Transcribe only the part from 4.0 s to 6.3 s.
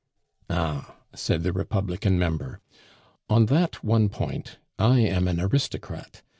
point I am an aristocrat.